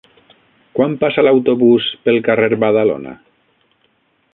[0.79, 3.19] Quan passa l'autobús pel carrer Badalona?